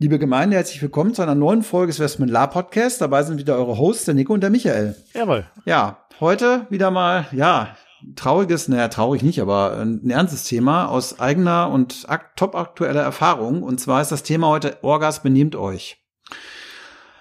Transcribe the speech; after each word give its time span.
Liebe 0.00 0.20
Gemeinde, 0.20 0.54
herzlich 0.54 0.80
willkommen 0.80 1.12
zu 1.12 1.22
einer 1.22 1.34
neuen 1.34 1.64
Folge 1.64 1.88
des 1.88 1.98
Westman 1.98 2.28
La 2.28 2.46
Podcast. 2.46 3.00
Dabei 3.00 3.24
sind 3.24 3.38
wieder 3.38 3.56
eure 3.56 3.78
Hosts, 3.78 4.04
der 4.04 4.14
Nico 4.14 4.32
und 4.32 4.42
der 4.42 4.50
Michael. 4.50 4.94
Jawohl. 5.12 5.44
Ja, 5.64 6.04
heute 6.20 6.68
wieder 6.70 6.92
mal, 6.92 7.26
ja, 7.32 7.76
trauriges, 8.14 8.68
naja, 8.68 8.86
traurig 8.86 9.24
nicht, 9.24 9.42
aber 9.42 9.76
ein 9.76 10.08
ernstes 10.08 10.44
Thema 10.44 10.86
aus 10.86 11.18
eigener 11.18 11.70
und 11.70 12.06
top 12.36 12.54
aktueller 12.54 13.02
Erfahrung. 13.02 13.64
Und 13.64 13.80
zwar 13.80 14.00
ist 14.00 14.12
das 14.12 14.22
Thema 14.22 14.46
heute 14.46 14.78
Orgas 14.82 15.24
benehmt 15.24 15.56
euch. 15.56 16.00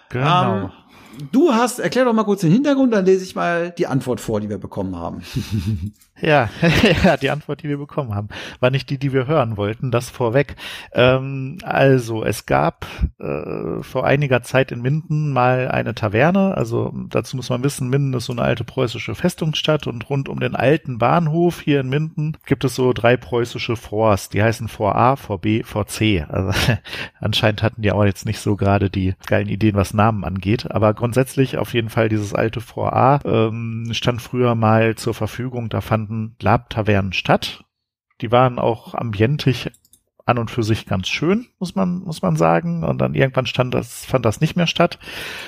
Genau. 0.09 0.66
Ähm, 0.66 0.72
du 1.31 1.55
hast, 1.55 1.80
erklär 1.80 2.05
doch 2.05 2.14
mal 2.14 2.25
kurz 2.25 2.41
den 2.41 2.52
Hintergrund, 2.52 2.94
dann 2.94 3.05
lese 3.05 3.23
ich 3.23 3.34
mal 3.34 3.72
die 3.72 3.88
Antwort 3.88 4.22
vor, 4.22 4.39
die 4.39 4.50
wir 4.50 4.59
bekommen 4.59 4.95
haben. 4.95 5.23
Ja, 6.20 6.50
ja, 7.04 7.16
die 7.16 7.30
Antwort, 7.30 7.62
die 7.62 7.70
wir 7.70 7.78
bekommen 7.78 8.16
haben, 8.16 8.30
war 8.60 8.72
nicht 8.72 8.90
die, 8.90 8.98
die 8.98 9.14
wir 9.14 9.28
hören 9.28 9.56
wollten, 9.56 9.92
das 9.92 10.10
vorweg. 10.10 10.56
Ähm, 10.94 11.59
also, 11.64 12.24
es 12.24 12.48
gab 12.48 12.88
äh, 13.20 13.84
vor 13.84 14.06
einiger 14.06 14.42
Zeit 14.42 14.72
in 14.72 14.82
Minden 14.82 15.32
mal 15.32 15.68
eine 15.68 15.94
Taverne, 15.94 16.58
also 16.58 16.92
dazu 17.09 17.36
muss 17.36 17.50
man 17.50 17.64
wissen, 17.64 17.90
Minden 17.90 18.14
ist 18.16 18.26
so 18.26 18.34
eine 18.34 18.42
alte 18.42 18.64
preußische 18.64 19.14
Festungsstadt 19.14 19.86
und 19.86 20.09
rund 20.09 20.28
um 20.28 20.40
den 20.40 20.56
alten 20.56 20.98
Bahnhof 20.98 21.62
hier 21.62 21.82
in 21.82 21.90
Minden 21.90 22.38
gibt 22.48 22.64
es 22.64 22.74
so 22.74 22.94
drei 22.94 23.16
preußische 23.16 23.76
Forts, 23.76 24.30
die 24.30 24.42
heißen 24.42 24.70
Fort 24.70 24.96
A, 24.96 25.16
Fort 25.18 25.42
B, 25.42 25.62
Fort 25.64 25.92
C. 25.92 26.26
Also 26.28 26.52
anscheinend 27.20 27.62
hatten 27.62 27.84
die 27.84 27.92
auch 27.92 28.04
jetzt 28.04 28.26
nicht 28.26 28.40
so 28.40 28.56
gerade 28.56 28.90
die 28.90 29.14
geilen 29.28 29.50
Ideen, 29.50 29.76
was 29.76 29.94
Namen 29.94 30.24
angeht, 30.24 30.72
aber 30.72 30.96
grundsätzlich 30.96 31.59
auf 31.59 31.76
jeden 31.76 31.90
Fall 31.90 32.09
dieses 32.09 32.34
alte 32.34 32.59
Fort 32.59 32.94
A 32.94 33.20
ähm, 33.24 33.90
stand 33.92 34.22
früher 34.22 34.56
mal 34.56 34.96
zur 34.96 35.14
Verfügung, 35.14 35.70
da 35.70 35.81
fand 35.81 36.06
fanden 36.08 36.36
Lab-Tavernen 36.39 37.13
statt. 37.13 37.63
Die 38.22 38.31
waren 38.31 38.59
auch 38.59 38.95
ambientig 38.95 39.72
an 40.28 40.38
und 40.38 40.52
für 40.52 40.64
sich 40.64 40.86
ganz 40.86 41.08
schön, 41.08 41.47
muss 41.58 41.73
man, 41.75 42.00
muss 42.00 42.22
man 42.22 42.36
sagen. 42.36 42.83
Und 42.83 43.00
dann 43.00 43.14
irgendwann 43.14 43.45
stand 43.45 43.73
das, 43.73 44.06
fand 44.06 44.25
das 44.25 44.42
nicht 44.42 44.56
mehr 44.56 44.67
statt. 44.67 45.00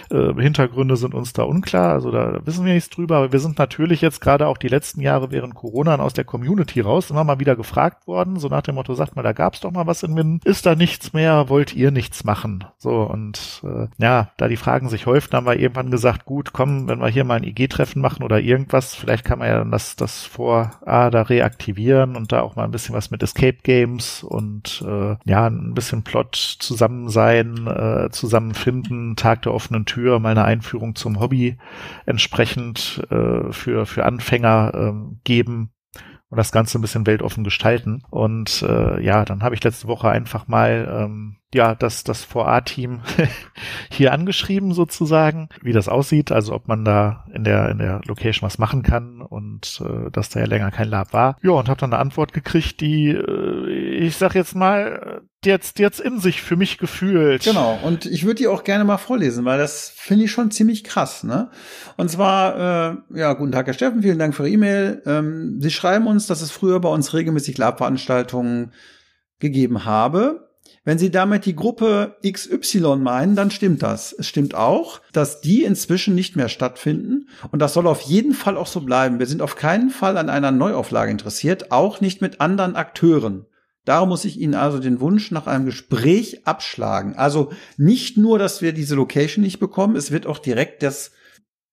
Äh, 0.09 0.33
Hintergründe 0.33 0.95
sind 0.95 1.13
uns 1.13 1.33
da 1.33 1.43
unklar, 1.43 1.93
also 1.93 2.11
da 2.11 2.39
wissen 2.45 2.65
wir 2.65 2.73
nichts 2.73 2.89
drüber, 2.89 3.17
aber 3.17 3.31
wir 3.31 3.39
sind 3.39 3.59
natürlich 3.59 4.01
jetzt 4.01 4.21
gerade 4.21 4.47
auch 4.47 4.57
die 4.57 4.69
letzten 4.69 5.01
Jahre 5.01 5.31
während 5.31 5.53
Corona 5.53 5.99
aus 5.99 6.13
der 6.13 6.23
Community 6.23 6.79
raus 6.79 7.09
immer 7.09 7.23
mal 7.23 7.39
wieder 7.39 7.55
gefragt 7.55 8.07
worden, 8.07 8.39
so 8.39 8.47
nach 8.47 8.61
dem 8.61 8.75
Motto, 8.75 8.93
sagt 8.93 9.15
mal, 9.15 9.23
da 9.23 9.33
gab's 9.33 9.59
doch 9.59 9.71
mal 9.71 9.87
was 9.87 10.03
in 10.03 10.13
Minden, 10.13 10.39
ist 10.45 10.65
da 10.65 10.75
nichts 10.75 11.11
mehr, 11.11 11.49
wollt 11.49 11.75
ihr 11.75 11.91
nichts 11.91 12.23
machen? 12.23 12.63
So, 12.77 13.01
und 13.01 13.61
äh, 13.63 13.87
ja, 13.97 14.31
da 14.37 14.47
die 14.47 14.55
Fragen 14.55 14.87
sich 14.87 15.05
häuften, 15.05 15.35
haben 15.35 15.45
wir 15.45 15.59
irgendwann 15.59 15.91
gesagt, 15.91 16.25
gut, 16.25 16.53
komm, 16.53 16.87
wenn 16.87 16.99
wir 16.99 17.09
hier 17.09 17.25
mal 17.25 17.35
ein 17.35 17.43
IG-Treffen 17.43 18.01
machen 18.01 18.23
oder 18.23 18.39
irgendwas, 18.39 18.95
vielleicht 18.95 19.25
kann 19.25 19.39
man 19.39 19.49
ja 19.49 19.57
dann 19.57 19.71
das, 19.71 19.95
das 19.97 20.23
vor 20.23 20.71
A 20.85 21.09
da 21.09 21.23
reaktivieren 21.23 22.15
und 22.15 22.31
da 22.31 22.41
auch 22.41 22.55
mal 22.55 22.63
ein 22.63 22.71
bisschen 22.71 22.95
was 22.95 23.11
mit 23.11 23.21
Escape 23.23 23.57
Games 23.63 24.23
und 24.23 24.68
äh, 24.85 25.17
ja, 25.25 25.47
ein 25.47 25.73
bisschen 25.73 26.03
Plot 26.03 26.35
zusammen 26.35 27.09
sein, 27.09 27.67
äh, 27.67 28.09
zusammenfinden, 28.11 29.15
Tag 29.15 29.43
der 29.43 29.53
offenen 29.53 29.85
Tür, 29.85 30.19
mal 30.19 30.31
eine 30.31 30.45
Einführung 30.45 30.95
zum 30.95 31.19
Hobby 31.19 31.57
entsprechend 32.05 33.01
äh, 33.09 33.51
für, 33.51 33.85
für 33.85 34.05
Anfänger 34.05 34.71
äh, 34.73 35.15
geben 35.23 35.71
und 36.29 36.37
das 36.37 36.51
Ganze 36.51 36.77
ein 36.77 36.81
bisschen 36.81 37.07
weltoffen 37.07 37.43
gestalten. 37.43 38.03
Und 38.09 38.61
äh, 38.61 39.03
ja, 39.03 39.25
dann 39.25 39.43
habe 39.43 39.55
ich 39.55 39.63
letzte 39.63 39.87
Woche 39.87 40.09
einfach 40.09 40.47
mal 40.47 40.87
ähm, 40.91 41.37
ja 41.53 41.73
das 41.73 42.03
das 42.03 42.27
VA-Team 42.33 43.01
hier 43.89 44.13
angeschrieben 44.13 44.73
sozusagen, 44.73 45.49
wie 45.61 45.73
das 45.73 45.87
aussieht, 45.87 46.31
also 46.31 46.53
ob 46.53 46.67
man 46.67 46.85
da 46.85 47.25
in 47.33 47.43
der 47.43 47.69
in 47.69 47.79
der 47.79 48.01
Location 48.05 48.45
was 48.45 48.59
machen 48.59 48.83
kann 48.83 49.21
und 49.21 49.81
äh, 49.83 50.11
dass 50.11 50.29
da 50.29 50.41
ja 50.41 50.45
länger 50.45 50.71
kein 50.71 50.89
Lab 50.89 51.13
war. 51.13 51.37
Ja 51.41 51.51
und 51.51 51.67
habe 51.67 51.79
dann 51.79 51.93
eine 51.93 52.01
Antwort 52.01 52.33
gekriegt, 52.33 52.81
die 52.81 53.09
äh, 53.09 53.97
ich 53.97 54.17
sag 54.17 54.35
jetzt 54.35 54.55
mal 54.55 55.21
jetzt 55.43 55.79
jetzt 55.79 55.99
in 55.99 56.19
sich 56.19 56.41
für 56.41 56.55
mich 56.55 56.77
gefühlt. 56.77 57.43
Genau 57.43 57.79
und 57.83 58.05
ich 58.05 58.25
würde 58.25 58.35
die 58.35 58.47
auch 58.47 58.63
gerne 58.63 58.83
mal 58.83 58.97
vorlesen, 58.97 59.43
weil 59.45 59.57
das 59.57 59.89
finde 59.89 60.25
ich 60.25 60.31
schon 60.31 60.51
ziemlich 60.51 60.83
krass, 60.83 61.23
ne? 61.23 61.49
Und 61.97 62.11
zwar 62.11 62.55
äh, 62.55 62.97
ja 63.15 63.33
guten 63.33 63.51
Tag 63.51 63.65
Herr 63.65 63.73
Steffen, 63.73 64.03
vielen 64.03 64.19
Dank 64.19 64.35
für 64.35 64.43
Ihre 64.43 64.53
E-Mail. 64.53 65.01
Ähm, 65.07 65.59
Sie 65.59 65.71
schreiben 65.71 66.05
uns, 66.05 66.27
dass 66.27 66.41
es 66.41 66.51
früher 66.51 66.79
bei 66.79 66.89
uns 66.89 67.13
regelmäßig 67.13 67.57
Lab-Veranstaltungen 67.57 68.71
gegeben 69.39 69.85
habe 69.85 70.48
wenn 70.85 70.97
Sie 70.97 71.11
damit 71.11 71.45
die 71.45 71.55
Gruppe 71.55 72.17
XY 72.25 72.97
meinen, 72.97 73.35
dann 73.35 73.51
stimmt 73.51 73.83
das. 73.83 74.13
Es 74.17 74.27
stimmt 74.27 74.55
auch, 74.55 75.01
dass 75.11 75.41
die 75.41 75.63
inzwischen 75.63 76.15
nicht 76.15 76.35
mehr 76.35 76.49
stattfinden. 76.49 77.27
Und 77.51 77.59
das 77.59 77.73
soll 77.73 77.87
auf 77.87 78.01
jeden 78.01 78.33
Fall 78.33 78.57
auch 78.57 78.67
so 78.67 78.81
bleiben. 78.81 79.19
Wir 79.19 79.25
sind 79.25 79.41
auf 79.41 79.55
keinen 79.55 79.89
Fall 79.89 80.17
an 80.17 80.29
einer 80.29 80.51
Neuauflage 80.51 81.11
interessiert, 81.11 81.71
auch 81.71 82.01
nicht 82.01 82.21
mit 82.21 82.41
anderen 82.41 82.75
Akteuren. 82.75 83.45
Darum 83.85 84.09
muss 84.09 84.25
ich 84.25 84.39
Ihnen 84.39 84.55
also 84.55 84.79
den 84.79 84.99
Wunsch 84.99 85.31
nach 85.31 85.47
einem 85.47 85.65
Gespräch 85.65 86.45
abschlagen. 86.45 87.15
Also 87.15 87.51
nicht 87.77 88.17
nur, 88.17 88.37
dass 88.37 88.61
wir 88.61 88.73
diese 88.73 88.95
Location 88.95 89.43
nicht 89.43 89.59
bekommen, 89.59 89.95
es 89.95 90.11
wird 90.11 90.27
auch 90.27 90.39
direkt 90.39 90.83
das, 90.83 91.11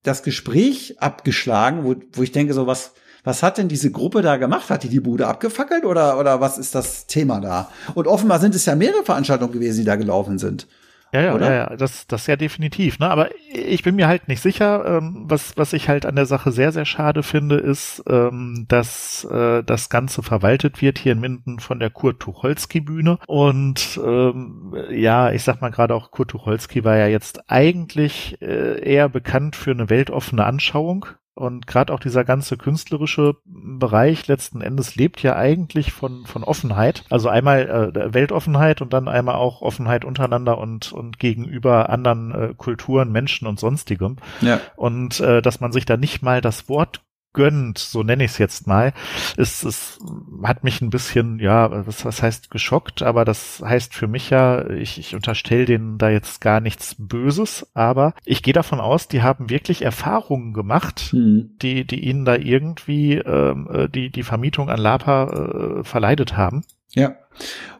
das 0.03 0.23
Gespräch 0.23 1.01
abgeschlagen, 1.01 1.85
wo, 1.85 1.97
wo 2.13 2.23
ich 2.23 2.33
denke, 2.33 2.55
so 2.55 2.67
was, 2.67 2.95
was 3.27 3.43
hat 3.43 3.59
denn 3.59 3.67
diese 3.67 3.91
Gruppe 3.91 4.23
da 4.23 4.37
gemacht? 4.37 4.71
Hat 4.71 4.85
die 4.85 4.89
die 4.89 5.01
Bude 5.01 5.27
abgefackelt 5.27 5.85
oder, 5.85 6.19
oder 6.19 6.41
was 6.41 6.59
ist 6.59 6.77
das 6.77 7.07
Thema 7.09 7.41
da? 7.41 7.69
Und 7.95 8.07
offenbar 8.07 8.39
sind 8.39 8.55
es 8.55 8.67
ja 8.67 8.77
mehrere 8.77 9.03
Veranstaltungen 9.03 9.53
gewesen, 9.53 9.81
die 9.81 9.85
da 9.85 9.97
gelaufen 9.97 10.39
sind. 10.39 10.69
Ja, 11.13 11.23
ja, 11.23 11.39
ja, 11.39 11.53
ja, 11.53 11.77
das, 11.77 12.07
das 12.07 12.27
ja 12.29 12.37
definitiv. 12.37 12.99
Ne? 12.99 13.09
Aber 13.09 13.31
ich 13.53 13.83
bin 13.83 13.97
mir 13.97 14.07
halt 14.07 14.29
nicht 14.29 14.41
sicher. 14.41 14.85
Ähm, 14.87 15.25
was, 15.27 15.57
was 15.57 15.73
ich 15.73 15.89
halt 15.89 16.07
an 16.07 16.15
der 16.15 16.27
Sache 16.27 16.53
sehr, 16.53 16.71
sehr 16.71 16.85
schade 16.85 17.23
finde, 17.25 17.57
ist, 17.57 18.05
ähm, 18.09 18.67
dass 18.69 19.25
äh, 19.25 19.65
das 19.65 19.89
Ganze 19.89 20.23
verwaltet 20.23 20.81
wird 20.81 20.99
hier 20.99 21.13
in 21.13 21.21
Minden 21.21 21.59
von 21.59 21.81
der 21.81 21.91
Kurt 21.91 22.21
Tucholsky-Bühne. 22.21 23.19
Und 23.27 23.99
ähm, 24.05 24.75
ja, 24.91 25.33
ich 25.33 25.43
sag 25.43 25.61
mal 25.61 25.71
gerade 25.71 25.95
auch, 25.95 26.13
Kurt 26.13 26.31
Tucholsky 26.31 26.85
war 26.85 26.97
ja 26.97 27.09
jetzt 27.09 27.51
eigentlich 27.51 28.41
äh, 28.41 28.81
eher 28.81 29.09
bekannt 29.09 29.57
für 29.57 29.73
eine 29.73 29.91
weltoffene 29.91 30.45
Anschauung. 30.45 31.07
Und 31.37 31.67
gerade 31.67 31.93
auch 31.93 32.01
dieser 32.01 32.25
ganze 32.25 32.57
künstlerische 32.57 33.37
Bereich 33.45 34.27
letzten 34.27 34.63
Endes 34.63 34.97
lebt 34.97 35.23
ja 35.23 35.37
eigentlich 35.37 35.93
von, 35.93 36.25
von 36.25 36.43
Offenheit. 36.43 37.05
Also 37.11 37.29
einmal 37.29 37.93
äh, 37.95 38.15
Weltoffenheit 38.15 38.81
und 38.81 38.95
dann 38.95 39.07
einmal 39.07 39.35
auch 39.35 39.61
Offenheit 39.61 40.07
untereinander 40.07 40.57
und, 40.57 40.93
und 40.93 41.19
gegenüber 41.19 41.91
anderen 41.91 42.33
äh, 42.33 42.55
Kulturen, 42.57 43.13
Menschen 43.13 43.47
und 43.47 43.61
sonstigem. 43.61 44.17
Ja. 44.41 44.61
Und 44.77 45.21
äh, 45.21 45.43
dass 45.43 45.61
man 45.61 45.73
sich 45.73 45.85
da 45.85 45.99
nicht 45.99 46.23
mal 46.23 46.41
das 46.41 46.71
Wort 46.71 47.03
gönnt, 47.37 47.79
so 47.79 48.03
nenne 48.03 48.25
ich 48.25 48.33
es 48.33 48.39
jetzt 48.39 48.67
mal, 48.67 48.93
es, 49.37 49.63
es 49.63 50.01
hat 50.43 50.65
mich 50.65 50.81
ein 50.81 50.91
bisschen, 50.91 51.39
ja, 51.39 51.87
was, 51.87 52.05
was 52.05 52.23
heißt 52.23 52.51
geschockt, 52.51 53.03
aber 53.03 53.25
das 53.25 53.63
heißt 53.65 53.95
für 53.95 54.09
mich 54.09 54.31
ja, 54.31 54.69
ich, 54.71 54.99
ich 54.99 55.15
unterstelle 55.15 55.67
denen 55.67 55.99
da 55.99 56.09
jetzt 56.09 56.41
gar 56.41 56.61
nichts 56.61 56.97
Böses, 56.99 57.69
aber 57.75 58.15
ich 58.25 58.43
gehe 58.43 58.55
davon 58.55 58.81
aus, 58.81 59.07
die 59.07 59.23
haben 59.23 59.51
wirklich 59.51 59.83
Erfahrungen 59.83 60.53
gemacht, 60.53 61.11
mhm. 61.13 61.51
die, 61.63 61.87
die 61.87 62.05
ihnen 62.05 62.25
da 62.25 62.35
irgendwie 62.35 63.15
ähm, 63.15 63.69
äh, 63.71 63.89
die, 63.89 64.11
die 64.11 64.25
Vermietung 64.25 64.71
an 64.71 64.81
Lapa 64.81 65.81
äh, 65.81 65.85
verleidet 65.85 66.37
haben. 66.37 66.65
Ja. 66.95 67.15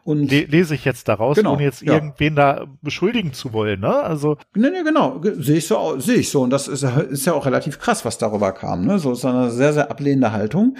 Und 0.03 0.31
Le 0.31 0.45
lese 0.45 0.75
ich 0.75 0.85
jetzt 0.85 1.07
daraus, 1.07 1.35
genau, 1.35 1.53
ohne 1.53 1.63
jetzt 1.63 1.81
ja. 1.81 1.95
irgendwen 1.95 2.35
da 2.35 2.65
beschuldigen 2.81 3.33
zu 3.33 3.51
wollen, 3.51 3.81
ne? 3.81 3.93
Also. 3.93 4.37
Nee, 4.55 4.69
nee, 4.69 4.83
genau. 4.83 5.21
Sehe 5.37 5.57
ich 5.57 5.67
so, 5.67 5.99
sehe 5.99 6.15
ich 6.15 6.29
so. 6.29 6.41
Und 6.41 6.49
das 6.49 6.67
ist, 6.67 6.83
ist 6.83 7.25
ja 7.25 7.33
auch 7.33 7.45
relativ 7.45 7.79
krass, 7.79 8.05
was 8.05 8.17
darüber 8.17 8.53
kam, 8.53 8.85
ne? 8.85 8.99
So 8.99 9.11
ist 9.11 9.25
eine 9.25 9.51
sehr, 9.51 9.73
sehr 9.73 9.91
ablehnende 9.91 10.31
Haltung. 10.31 10.77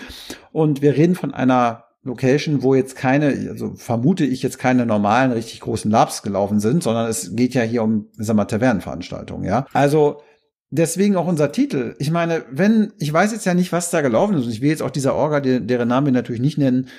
Und 0.51 0.81
wir 0.81 0.95
reden 0.95 1.15
von 1.15 1.33
einer 1.33 1.83
Location, 2.03 2.63
wo 2.63 2.73
jetzt 2.73 2.95
keine, 2.95 3.49
also 3.51 3.75
vermute 3.75 4.25
ich 4.25 4.41
jetzt 4.41 4.59
keine 4.59 4.85
normalen, 4.85 5.33
richtig 5.33 5.59
großen 5.59 5.91
Labs 5.91 6.23
gelaufen 6.23 6.59
sind, 6.59 6.81
sondern 6.81 7.07
es 7.07 7.35
geht 7.35 7.53
ja 7.53 7.63
hier 7.63 7.83
um, 7.83 8.07
sag 8.13 8.35
mal, 8.35 8.45
Tavernenveranstaltungen, 8.45 9.45
ja. 9.45 9.65
Also, 9.73 10.21
Deswegen 10.69 11.15
auch 11.15 11.27
unser 11.27 11.53
Titel. 11.53 11.95
Ich 11.97 12.11
meine, 12.11 12.43
wenn, 12.51 12.91
ich 12.99 13.13
weiß 13.13 13.31
jetzt 13.31 13.45
ja 13.45 13.53
nicht, 13.53 13.71
was 13.71 13.89
da 13.89 14.01
gelaufen 14.01 14.35
ist, 14.35 14.45
und 14.45 14.51
ich 14.51 14.61
will 14.61 14.69
jetzt 14.69 14.83
auch 14.83 14.91
dieser 14.91 15.15
Orga, 15.15 15.39
deren 15.39 15.87
Namen 15.87 16.07
wir 16.07 16.11
natürlich 16.11 16.41
nicht 16.41 16.57
nennen, 16.57 16.89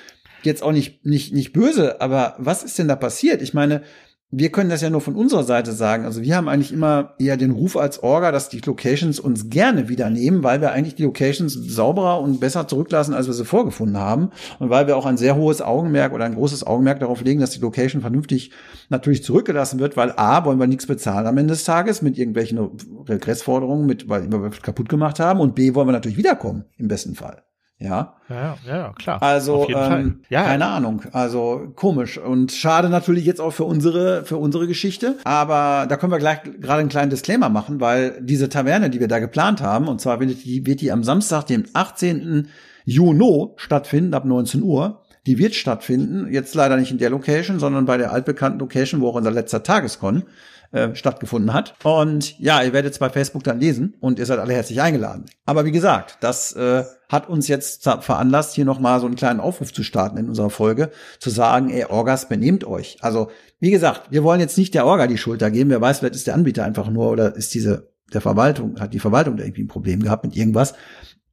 jetzt 0.43 0.63
auch 0.63 0.71
nicht, 0.71 1.05
nicht, 1.05 1.33
nicht 1.33 1.53
böse, 1.53 2.01
aber 2.01 2.35
was 2.37 2.63
ist 2.63 2.77
denn 2.79 2.87
da 2.87 2.95
passiert? 2.95 3.41
Ich 3.41 3.53
meine, 3.53 3.81
wir 4.31 4.51
können 4.51 4.69
das 4.69 4.81
ja 4.81 4.91
nur 4.91 5.01
von 5.01 5.15
unserer 5.15 5.43
Seite 5.43 5.71
sagen. 5.71 6.05
Also 6.05 6.21
wir 6.21 6.35
haben 6.35 6.47
eigentlich 6.47 6.71
immer 6.71 7.15
eher 7.17 7.35
den 7.35 7.49
Ruf 7.49 7.75
als 7.75 8.03
Orga, 8.03 8.31
dass 8.31 8.47
die 8.47 8.61
Locations 8.63 9.19
uns 9.19 9.49
gerne 9.49 9.89
wieder 9.89 10.11
nehmen, 10.11 10.43
weil 10.43 10.61
wir 10.61 10.71
eigentlich 10.71 10.93
die 10.93 11.03
Locations 11.03 11.51
sauberer 11.51 12.21
und 12.21 12.39
besser 12.39 12.67
zurücklassen, 12.67 13.15
als 13.15 13.25
wir 13.25 13.33
sie 13.33 13.43
vorgefunden 13.43 13.97
haben. 13.97 14.29
Und 14.59 14.69
weil 14.69 14.85
wir 14.85 14.97
auch 14.97 15.07
ein 15.07 15.17
sehr 15.17 15.35
hohes 15.35 15.63
Augenmerk 15.63 16.13
oder 16.13 16.25
ein 16.25 16.35
großes 16.35 16.65
Augenmerk 16.65 16.99
darauf 16.99 17.23
legen, 17.23 17.39
dass 17.39 17.51
die 17.51 17.59
Location 17.59 18.01
vernünftig 18.01 18.51
natürlich 18.89 19.23
zurückgelassen 19.23 19.79
wird, 19.79 19.97
weil 19.97 20.13
A, 20.15 20.45
wollen 20.45 20.59
wir 20.59 20.67
nichts 20.67 20.85
bezahlen 20.85 21.25
am 21.25 21.37
Ende 21.37 21.53
des 21.53 21.63
Tages 21.63 22.03
mit 22.03 22.15
irgendwelchen 22.15 22.59
Regressforderungen, 23.07 23.87
mit, 23.87 24.09
weil 24.09 24.31
wir 24.31 24.51
kaputt 24.61 24.89
gemacht 24.89 25.19
haben. 25.19 25.39
Und 25.39 25.55
B, 25.55 25.73
wollen 25.73 25.87
wir 25.87 25.93
natürlich 25.93 26.19
wiederkommen, 26.19 26.65
im 26.77 26.87
besten 26.87 27.15
Fall. 27.15 27.41
Ja. 27.79 28.15
Ja, 28.29 28.57
ja, 28.67 28.93
klar. 28.93 29.23
Also, 29.23 29.67
ähm, 29.69 30.21
ja. 30.29 30.43
keine 30.43 30.65
Ahnung. 30.65 31.01
Also 31.13 31.71
komisch. 31.75 32.17
Und 32.17 32.51
schade 32.51 32.89
natürlich 32.89 33.25
jetzt 33.25 33.39
auch 33.39 33.51
für 33.51 33.63
unsere, 33.63 34.25
für 34.25 34.37
unsere 34.37 34.67
Geschichte. 34.67 35.15
Aber 35.23 35.87
da 35.87 35.95
können 35.95 36.11
wir 36.11 36.19
gleich 36.19 36.43
gerade 36.43 36.81
einen 36.81 36.89
kleinen 36.89 37.09
Disclaimer 37.09 37.49
machen, 37.49 37.79
weil 37.79 38.19
diese 38.21 38.49
Taverne, 38.49 38.89
die 38.89 38.99
wir 38.99 39.07
da 39.07 39.19
geplant 39.19 39.61
haben, 39.61 39.87
und 39.87 40.01
zwar 40.01 40.19
wird 40.19 40.43
die, 40.43 40.65
wird 40.65 40.81
die 40.81 40.91
am 40.91 41.03
Samstag, 41.03 41.45
dem 41.45 41.65
18. 41.73 42.49
Juni 42.83 43.47
stattfinden, 43.55 44.13
ab 44.13 44.25
19 44.25 44.61
Uhr. 44.61 45.01
Die 45.25 45.37
wird 45.37 45.55
stattfinden, 45.55 46.31
jetzt 46.31 46.55
leider 46.55 46.75
nicht 46.75 46.91
in 46.91 46.97
der 46.97 47.09
Location, 47.09 47.59
sondern 47.59 47.85
bei 47.85 47.97
der 47.97 48.11
altbekannten 48.11 48.59
Location, 48.59 48.99
wo 48.99 49.09
auch 49.09 49.15
unser 49.15 49.31
letzter 49.31 49.63
Tageskon 49.63 50.23
äh, 50.71 50.95
stattgefunden 50.95 51.53
hat. 51.53 51.75
Und 51.83 52.37
ja, 52.39 52.61
ihr 52.61 52.73
werdet 52.73 52.93
es 52.93 52.99
bei 52.99 53.09
Facebook 53.09 53.43
dann 53.43 53.59
lesen 53.59 53.95
und 53.99 54.19
ihr 54.19 54.25
seid 54.25 54.39
alle 54.39 54.53
herzlich 54.53 54.81
eingeladen. 54.81 55.25
Aber 55.45 55.65
wie 55.65 55.71
gesagt, 55.71 56.17
das 56.21 56.53
äh, 56.53 56.83
hat 57.09 57.27
uns 57.27 57.47
jetzt 57.47 57.83
veranlasst, 57.83 58.53
hier 58.53 58.65
nochmal 58.65 58.99
so 58.99 59.07
einen 59.07 59.15
kleinen 59.15 59.39
Aufruf 59.39 59.73
zu 59.73 59.83
starten 59.83 60.17
in 60.17 60.29
unserer 60.29 60.51
Folge, 60.51 60.91
zu 61.19 61.31
sagen, 61.31 61.71
ey, 61.71 61.85
Orgas, 61.85 62.29
benehmt 62.29 62.63
euch. 62.63 62.97
Also, 63.01 63.29
wie 63.59 63.71
gesagt, 63.71 64.11
wir 64.11 64.23
wollen 64.23 64.39
jetzt 64.39 64.57
nicht 64.57 64.75
der 64.75 64.85
Orga 64.85 65.07
die 65.07 65.17
Schulter 65.17 65.49
geben. 65.49 65.71
Wer 65.71 65.81
weiß, 65.81 65.99
vielleicht 65.99 66.15
ist 66.15 66.27
der 66.27 66.35
Anbieter 66.35 66.63
einfach 66.63 66.89
nur 66.89 67.09
oder 67.09 67.35
ist 67.35 67.53
diese 67.55 67.89
der 68.13 68.21
Verwaltung, 68.21 68.79
hat 68.79 68.93
die 68.93 68.99
Verwaltung 68.99 69.37
da 69.37 69.43
irgendwie 69.43 69.63
ein 69.63 69.67
Problem 69.67 70.01
gehabt 70.01 70.23
mit 70.23 70.35
irgendwas. 70.35 70.73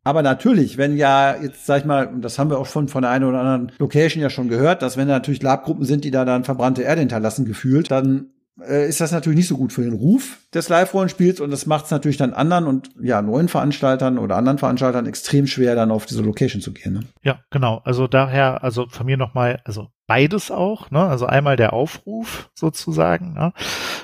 Aber 0.04 0.22
natürlich, 0.22 0.78
wenn 0.78 0.96
ja, 0.96 1.36
jetzt 1.40 1.66
sag 1.66 1.80
ich 1.80 1.84
mal, 1.84 2.06
und 2.06 2.22
das 2.22 2.38
haben 2.38 2.48
wir 2.48 2.58
auch 2.58 2.66
schon 2.66 2.88
von 2.88 3.02
der 3.02 3.10
einen 3.10 3.24
oder 3.24 3.40
anderen 3.40 3.72
Location 3.78 4.22
ja 4.22 4.30
schon 4.30 4.48
gehört, 4.48 4.82
dass 4.82 4.96
wenn 4.96 5.08
da 5.08 5.14
natürlich 5.14 5.42
Labgruppen 5.42 5.84
sind, 5.84 6.04
die 6.04 6.10
da 6.10 6.24
dann 6.24 6.44
verbrannte 6.44 6.82
Erde 6.82 7.00
hinterlassen, 7.00 7.44
gefühlt, 7.44 7.90
dann 7.90 8.30
äh, 8.60 8.88
ist 8.88 9.00
das 9.00 9.12
natürlich 9.12 9.36
nicht 9.36 9.48
so 9.48 9.56
gut 9.56 9.72
für 9.72 9.82
den 9.82 9.92
Ruf 9.92 10.38
des 10.54 10.68
Live-Rollenspiels 10.68 11.40
und 11.40 11.50
das 11.50 11.66
macht 11.66 11.86
es 11.86 11.90
natürlich 11.90 12.16
dann 12.16 12.32
anderen 12.32 12.66
und 12.66 12.90
ja, 13.00 13.22
neuen 13.22 13.48
Veranstaltern 13.48 14.18
oder 14.18 14.36
anderen 14.36 14.58
Veranstaltern 14.58 15.06
extrem 15.06 15.46
schwer, 15.46 15.74
dann 15.74 15.90
auf 15.90 16.06
diese 16.06 16.22
Location 16.22 16.62
zu 16.62 16.72
gehen. 16.72 16.94
Ne? 16.94 17.00
Ja, 17.22 17.40
genau. 17.50 17.80
Also 17.84 18.06
daher, 18.06 18.62
also 18.64 18.86
von 18.88 19.06
mir 19.06 19.16
nochmal, 19.16 19.60
also 19.64 19.88
beides 20.06 20.50
auch, 20.50 20.90
ne? 20.90 21.00
Also 21.00 21.26
einmal 21.26 21.56
der 21.56 21.72
Aufruf 21.72 22.50
sozusagen, 22.54 23.34
ne? 23.34 23.52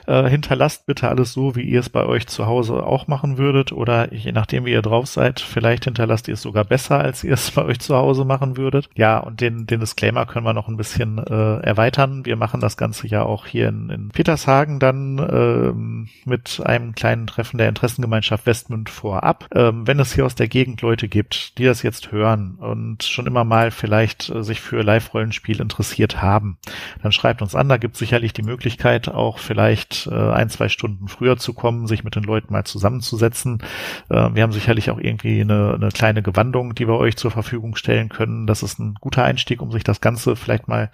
äh, 0.07 0.29
hinterlasst 0.29 0.87
bitte 0.87 1.09
alles 1.09 1.33
so, 1.33 1.55
wie 1.55 1.63
ihr 1.63 1.81
es 1.81 1.89
bei 1.89 2.05
euch 2.05 2.27
zu 2.27 2.47
Hause 2.47 2.85
auch 2.85 3.07
machen 3.07 3.39
würdet 3.39 3.73
oder 3.73 4.13
je 4.13 4.33
nachdem, 4.33 4.65
wie 4.65 4.73
ihr 4.73 4.83
drauf 4.83 5.07
seid, 5.07 5.41
vielleicht 5.41 5.85
hinterlasst 5.85 6.29
ihr 6.29 6.35
es 6.35 6.43
sogar 6.43 6.65
besser, 6.65 6.99
als 6.99 7.25
ihr 7.25 7.35
es 7.35 7.51
bei 7.53 7.65
euch 7.65 7.81
zu 7.81 7.97
Hause 7.97 8.25
machen 8.25 8.57
würdet. 8.57 8.89
Ja, 8.95 9.19
und 9.19 9.41
den, 9.41 9.67
den 9.67 9.81
Disclaimer 9.81 10.27
können 10.27 10.47
wir 10.47 10.53
noch 10.53 10.69
ein 10.69 10.77
bisschen 10.77 11.19
äh, 11.19 11.61
erweitern. 11.61 12.25
Wir 12.25 12.37
machen 12.37 12.61
das 12.61 12.77
Ganze 12.77 13.07
ja 13.07 13.23
auch 13.23 13.47
hier 13.47 13.69
in, 13.69 13.91
in 13.91 14.09
Petershagen 14.09 14.81
dann 14.81 15.19
ähm, 15.19 16.09
mit 16.25 16.61
einem 16.65 16.95
kleinen 16.95 17.27
Treffen 17.27 17.59
der 17.59 17.69
Interessengemeinschaft 17.69 18.47
Westmünd 18.47 18.91
vorab. 18.91 19.49
Ähm, 19.55 19.87
wenn 19.87 20.01
es 20.01 20.15
hier 20.15 20.27
aus 20.27 20.35
der 20.35 20.49
Gegend 20.49 20.83
Leute 20.83 21.09
gibt, 21.09 21.59
die 21.59 21.65
das 21.65 21.83
jetzt 21.83 22.13
hören 22.13 22.57
und 22.59 23.05
schon 23.05 23.27
immer 23.27 23.45
mal 23.45 23.71
vielleicht 23.71 24.31
äh, 24.31 24.43
sich 24.43 24.61
für 24.61 24.83
Live-Rollenspiel 24.83 25.61
interessieren, 25.61 25.92
interessiert 25.93 26.23
haben, 26.23 26.59
dann 27.03 27.13
schreibt 27.13 27.43
uns 27.43 27.55
an. 27.55 27.69
Da 27.69 27.77
gibt 27.77 27.95
es 27.95 27.99
sicherlich 27.99 28.33
die 28.33 28.43
Möglichkeit, 28.43 29.09
auch 29.09 29.39
vielleicht 29.39 30.09
äh, 30.11 30.15
ein, 30.15 30.49
zwei 30.49 30.69
Stunden 30.69 31.09
früher 31.09 31.37
zu 31.37 31.53
kommen, 31.53 31.87
sich 31.87 32.05
mit 32.05 32.17
den 32.17 32.23
Leuten 32.23 32.53
mal 32.53 32.65
zusammenzusetzen. 32.65 33.63
Äh, 34.09 34.31
wir 34.35 34.43
haben 34.43 34.53
sicherlich 34.53 34.91
auch 34.91 34.99
irgendwie 34.99 35.41
eine, 35.41 35.75
eine 35.75 35.91
kleine 35.91 36.23
Gewandung, 36.23 36.75
die 36.75 36.89
wir 36.89 36.97
euch 36.97 37.17
zur 37.17 37.31
Verfügung 37.31 37.77
stellen 37.77 38.09
können. 38.09 38.47
Das 38.47 38.63
ist 38.63 38.79
ein 38.79 38.95
guter 39.01 39.25
Einstieg, 39.25 39.61
um 39.61 39.71
sich 39.71 39.85
das 39.85 40.01
Ganze 40.01 40.37
vielleicht 40.37 40.69
mal 40.69 40.91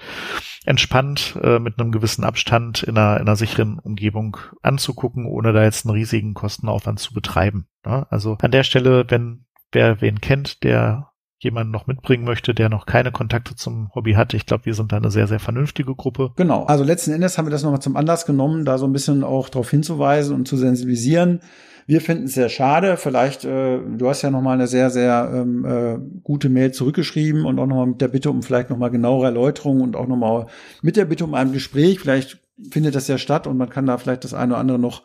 entspannt 0.65 1.39
äh, 1.43 1.59
mit 1.59 1.79
einem 1.79 1.93
gewissen 1.93 2.25
Abstand 2.25 2.83
in 2.83 2.99
einer, 2.99 3.17
in 3.17 3.23
einer 3.23 3.37
sicheren 3.37 3.79
Umgebung 3.79 4.37
anzugucken, 4.63 5.27
ohne 5.27 5.53
da 5.53 5.63
jetzt 5.63 5.87
einen 5.87 5.95
riesigen 5.95 6.35
Kostenaufwand 6.35 6.99
zu 6.99 7.15
betreiben. 7.15 7.69
Ja, 7.87 8.07
also 8.11 8.37
an 8.43 8.51
der 8.51 8.65
Stelle, 8.65 9.05
wenn 9.09 9.45
wer 9.73 10.01
wen 10.01 10.21
kennt, 10.21 10.65
der 10.65 11.08
jemanden 11.41 11.73
noch 11.73 11.87
mitbringen 11.87 12.25
möchte, 12.25 12.55
der 12.55 12.69
noch 12.69 12.87
keine 12.87 13.13
Kontakte 13.13 13.55
zum 13.55 13.91
Hobby 13.95 14.15
hat. 14.15 14.35
Ich 14.35 14.47
glaube, 14.47 14.67
wir 14.67 14.75
sind 14.75 14.93
da 14.93 14.97
eine 14.97 15.11
sehr, 15.11 15.29
sehr 15.29 15.39
vernünftige 15.39 15.95
Gruppe. 15.95 16.33
Genau. 16.37 16.65
Also 16.65 16.85
letzten 16.85 17.13
Endes 17.13 17.39
haben 17.39 17.47
wir 17.47 17.51
das 17.51 17.63
nochmal 17.63 17.81
zum 17.81 17.97
Anlass 17.97 18.27
genommen, 18.27 18.65
da 18.65 18.79
so 18.79 18.87
ein 18.87 18.93
bisschen 18.93 19.23
auch 19.23 19.49
darauf 19.49 19.71
hinzuweisen 19.71 20.35
und 20.35 20.49
zu 20.49 20.57
sensibilisieren. 20.57 21.41
Wir 21.87 22.03
finden 22.03 22.25
es 22.25 22.35
sehr 22.35 22.49
schade. 22.49 22.97
Vielleicht, 22.99 23.45
äh, 23.45 23.79
du 23.79 24.09
hast 24.09 24.23
ja 24.23 24.31
nochmal 24.31 24.55
eine 24.55 24.67
sehr, 24.67 24.91
sehr 24.91 25.31
ähm, 25.33 25.65
äh, 25.65 25.99
gute 26.23 26.49
Mail 26.51 26.73
zurückgeschrieben 26.73 27.47
und 27.47 27.59
auch 27.59 27.67
nochmal 27.67 27.87
mit 27.87 28.01
der 28.01 28.09
Bitte 28.09 28.31
um 28.31 28.43
vielleicht 28.43 28.69
nochmal 28.69 28.91
genauere 28.91 29.27
Erläuterungen 29.27 29.81
und 29.83 29.97
auch 29.97 30.07
nochmal 30.07 30.49
mit 30.83 30.97
der 30.97 31.07
Bitte 31.07 31.25
um 31.25 31.35
ein 31.35 31.53
Gespräch. 31.53 32.01
Vielleicht 32.01 32.41
findet 32.71 32.95
das 32.95 33.09
ja 33.09 33.17
statt 33.17 33.47
und 33.47 33.57
man 33.57 33.71
kann 33.71 33.87
da 33.87 33.97
vielleicht 33.97 34.25
das 34.25 34.35
eine 34.35 34.53
oder 34.53 34.61
andere 34.61 34.79
noch 34.79 35.03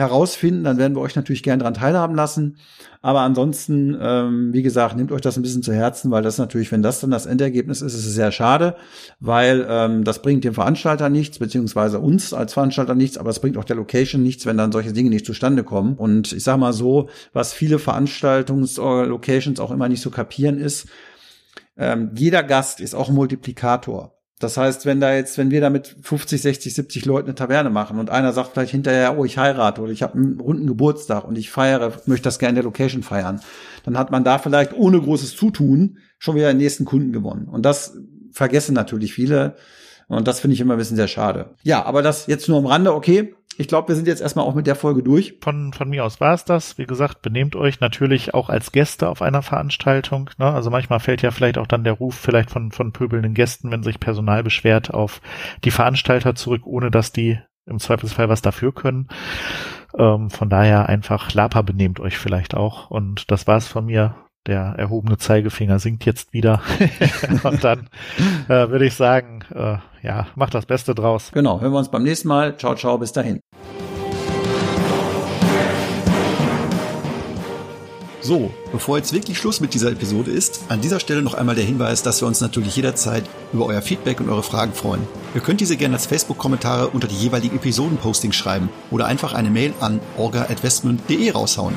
herausfinden, 0.00 0.64
dann 0.64 0.78
werden 0.78 0.96
wir 0.96 1.00
euch 1.00 1.14
natürlich 1.14 1.42
gerne 1.42 1.60
daran 1.60 1.74
teilhaben 1.74 2.14
lassen. 2.16 2.56
Aber 3.02 3.20
ansonsten, 3.20 3.96
ähm, 4.00 4.52
wie 4.52 4.62
gesagt, 4.62 4.96
nehmt 4.96 5.12
euch 5.12 5.20
das 5.20 5.36
ein 5.36 5.42
bisschen 5.42 5.62
zu 5.62 5.72
Herzen, 5.72 6.10
weil 6.10 6.22
das 6.22 6.36
natürlich, 6.36 6.70
wenn 6.72 6.82
das 6.82 7.00
dann 7.00 7.10
das 7.10 7.26
Endergebnis 7.26 7.80
ist, 7.80 7.94
ist 7.94 8.06
es 8.06 8.14
sehr 8.14 8.32
schade, 8.32 8.76
weil 9.20 9.66
ähm, 9.68 10.04
das 10.04 10.20
bringt 10.20 10.44
dem 10.44 10.52
Veranstalter 10.52 11.08
nichts, 11.08 11.38
beziehungsweise 11.38 12.00
uns 12.00 12.34
als 12.34 12.52
Veranstalter 12.52 12.94
nichts, 12.94 13.16
aber 13.16 13.30
es 13.30 13.38
bringt 13.40 13.56
auch 13.56 13.64
der 13.64 13.76
Location 13.76 14.22
nichts, 14.22 14.44
wenn 14.44 14.58
dann 14.58 14.72
solche 14.72 14.92
Dinge 14.92 15.10
nicht 15.10 15.24
zustande 15.24 15.64
kommen. 15.64 15.94
Und 15.94 16.32
ich 16.32 16.44
sage 16.44 16.58
mal 16.58 16.72
so, 16.72 17.08
was 17.32 17.52
viele 17.52 17.78
Veranstaltungs-Locations 17.78 19.60
auch 19.60 19.70
immer 19.70 19.88
nicht 19.88 20.02
so 20.02 20.10
kapieren 20.10 20.58
ist, 20.58 20.88
ähm, 21.78 22.10
jeder 22.14 22.42
Gast 22.42 22.80
ist 22.80 22.94
auch 22.94 23.08
Multiplikator. 23.08 24.19
Das 24.40 24.56
heißt, 24.56 24.86
wenn 24.86 25.00
da 25.00 25.14
jetzt, 25.14 25.36
wenn 25.36 25.50
wir 25.50 25.60
da 25.60 25.68
mit 25.68 25.94
50, 26.00 26.40
60, 26.40 26.74
70 26.74 27.04
Leuten 27.04 27.28
eine 27.28 27.34
Taverne 27.34 27.68
machen 27.68 27.98
und 27.98 28.08
einer 28.08 28.32
sagt 28.32 28.52
vielleicht 28.52 28.72
hinterher, 28.72 29.16
oh, 29.18 29.24
ich 29.26 29.36
heirate 29.36 29.82
oder 29.82 29.92
ich 29.92 30.02
habe 30.02 30.14
einen 30.14 30.40
runden 30.40 30.66
Geburtstag 30.66 31.24
und 31.24 31.36
ich 31.36 31.50
feiere, 31.50 31.92
möchte 32.06 32.24
das 32.24 32.38
gerne 32.38 32.50
in 32.50 32.54
der 32.56 32.64
Location 32.64 33.02
feiern, 33.02 33.40
dann 33.84 33.98
hat 33.98 34.10
man 34.10 34.24
da 34.24 34.38
vielleicht 34.38 34.72
ohne 34.72 34.98
großes 34.98 35.36
Zutun 35.36 35.98
schon 36.18 36.36
wieder 36.36 36.48
den 36.48 36.56
nächsten 36.56 36.86
Kunden 36.86 37.12
gewonnen. 37.12 37.48
Und 37.48 37.66
das 37.66 37.98
vergessen 38.32 38.74
natürlich 38.74 39.12
viele. 39.12 39.56
Und 40.08 40.26
das 40.26 40.40
finde 40.40 40.54
ich 40.54 40.60
immer 40.60 40.74
ein 40.74 40.78
bisschen 40.78 40.96
sehr 40.96 41.06
schade. 41.06 41.50
Ja, 41.62 41.84
aber 41.84 42.02
das 42.02 42.26
jetzt 42.26 42.48
nur 42.48 42.58
am 42.58 42.66
Rande, 42.66 42.94
okay 42.94 43.34
ich 43.56 43.68
glaube, 43.68 43.88
wir 43.88 43.94
sind 43.94 44.08
jetzt 44.08 44.22
erstmal 44.22 44.46
auch 44.46 44.54
mit 44.54 44.66
der 44.66 44.74
Folge 44.74 45.02
durch. 45.02 45.36
Von, 45.42 45.72
von 45.72 45.90
mir 45.90 46.04
aus 46.04 46.20
war 46.20 46.32
es 46.32 46.44
das. 46.44 46.78
Wie 46.78 46.86
gesagt, 46.86 47.20
benehmt 47.20 47.56
euch 47.56 47.80
natürlich 47.80 48.32
auch 48.32 48.48
als 48.48 48.72
Gäste 48.72 49.08
auf 49.08 49.20
einer 49.20 49.42
Veranstaltung. 49.42 50.30
Ne? 50.38 50.46
Also 50.46 50.70
manchmal 50.70 51.00
fällt 51.00 51.20
ja 51.22 51.30
vielleicht 51.30 51.58
auch 51.58 51.66
dann 51.66 51.84
der 51.84 51.92
Ruf 51.94 52.14
vielleicht 52.14 52.50
von, 52.50 52.72
von 52.72 52.92
pöbelnden 52.92 53.34
Gästen, 53.34 53.70
wenn 53.70 53.82
sich 53.82 54.00
Personal 54.00 54.42
beschwert, 54.42 54.94
auf 54.94 55.20
die 55.64 55.70
Veranstalter 55.70 56.34
zurück, 56.34 56.62
ohne 56.64 56.90
dass 56.90 57.12
die 57.12 57.38
im 57.66 57.78
Zweifelsfall 57.78 58.28
was 58.28 58.40
dafür 58.40 58.72
können. 58.72 59.08
Ähm, 59.96 60.30
von 60.30 60.48
daher 60.48 60.88
einfach 60.88 61.32
Lapa 61.34 61.62
benehmt 61.62 62.00
euch 62.00 62.18
vielleicht 62.18 62.54
auch. 62.54 62.90
Und 62.90 63.30
das 63.30 63.46
war's 63.46 63.68
von 63.68 63.86
mir. 63.86 64.14
Der 64.46 64.74
erhobene 64.78 65.18
Zeigefinger 65.18 65.78
sinkt 65.78 66.06
jetzt 66.06 66.32
wieder. 66.32 66.62
Und 67.42 67.62
dann 67.62 67.88
äh, 68.48 68.68
würde 68.70 68.86
ich 68.86 68.94
sagen, 68.94 69.44
äh, 69.54 69.76
ja, 70.02 70.28
macht 70.34 70.54
das 70.54 70.64
Beste 70.64 70.94
draus. 70.94 71.30
Genau, 71.32 71.60
hören 71.60 71.72
wir 71.72 71.78
uns 71.78 71.90
beim 71.90 72.02
nächsten 72.02 72.28
Mal. 72.28 72.56
Ciao, 72.56 72.74
ciao, 72.74 72.96
bis 72.96 73.12
dahin. 73.12 73.40
So, 78.22 78.50
bevor 78.70 78.98
jetzt 78.98 79.12
wirklich 79.12 79.38
Schluss 79.38 79.60
mit 79.60 79.74
dieser 79.74 79.90
Episode 79.92 80.30
ist, 80.30 80.64
an 80.68 80.80
dieser 80.80 81.00
Stelle 81.00 81.22
noch 81.22 81.34
einmal 81.34 81.54
der 81.54 81.64
Hinweis, 81.64 82.02
dass 82.02 82.22
wir 82.22 82.28
uns 82.28 82.40
natürlich 82.40 82.76
jederzeit 82.76 83.24
über 83.52 83.66
euer 83.66 83.82
Feedback 83.82 84.20
und 84.20 84.28
eure 84.28 84.42
Fragen 84.42 84.72
freuen. 84.72 85.06
Ihr 85.34 85.40
könnt 85.40 85.60
diese 85.60 85.76
gerne 85.76 85.96
als 85.96 86.06
Facebook-Kommentare 86.06 86.88
unter 86.88 87.08
die 87.08 87.16
jeweiligen 87.16 87.56
Episoden-Postings 87.56 88.36
schreiben 88.36 88.68
oder 88.90 89.06
einfach 89.06 89.32
eine 89.32 89.50
Mail 89.50 89.72
an 89.80 90.00
orga.westmund.de 90.16 91.30
raushauen. 91.30 91.76